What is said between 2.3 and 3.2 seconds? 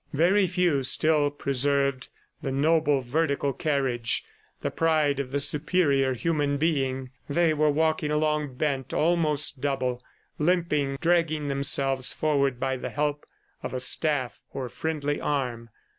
the noble